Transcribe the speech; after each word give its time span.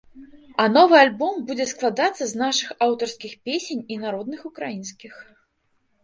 А 0.61 0.63
новы 0.75 0.95
альбом 0.99 1.35
будзе 1.49 1.65
складацца 1.71 2.23
з 2.31 2.39
нашых 2.43 2.71
аўтарскіх 2.85 3.35
песень 3.49 3.83
і 3.97 3.99
народных 4.05 4.39
украінскіх. 4.49 5.13